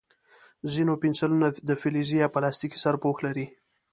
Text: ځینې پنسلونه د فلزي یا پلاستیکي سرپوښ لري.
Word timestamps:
ځینې 0.71 0.93
پنسلونه 1.01 1.47
د 1.69 1.71
فلزي 1.81 2.17
یا 2.23 2.27
پلاستیکي 2.33 2.77
سرپوښ 2.83 3.17
لري. 3.25 3.45